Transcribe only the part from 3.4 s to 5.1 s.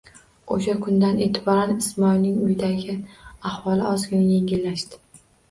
ahvoli ozgina yengillashdi.